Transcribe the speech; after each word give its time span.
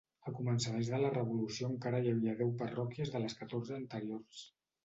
A 0.29 0.31
començaments 0.35 0.87
de 0.93 1.01
la 1.03 1.11
Revolució 1.17 1.69
encara 1.73 2.01
hi 2.07 2.11
havia 2.13 2.35
deu 2.41 2.57
parròquies 2.63 3.15
de 3.17 3.25
les 3.27 3.39
catorze 3.43 3.81
anteriors. 3.81 4.43